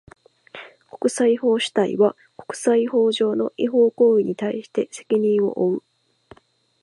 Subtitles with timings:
[0.99, 5.81] 国際法主体は、国際法上の違法行為に対して責任を負う。